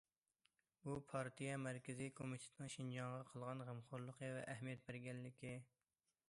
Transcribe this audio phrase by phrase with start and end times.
[0.85, 5.55] بۇ، پارتىيە مەركىزىي كومىتېتىنىڭ شىنجاڭغا قىلغان غەمخورلۇقى ۋە ئەھمىيەت بەرگەنلىكى.